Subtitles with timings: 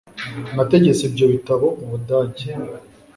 [0.55, 2.49] Nategetse ibyo bitabo mu Budage